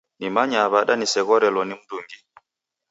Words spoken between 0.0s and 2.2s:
Nimanyaa w'ada niseghorelo ni mndungi?